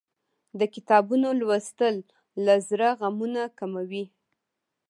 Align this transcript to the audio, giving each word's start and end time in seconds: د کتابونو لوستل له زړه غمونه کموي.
د 0.59 0.61
کتابونو 0.75 1.27
لوستل 1.39 1.95
له 2.45 2.55
زړه 2.69 2.89
غمونه 2.99 3.41
کموي. 3.59 4.05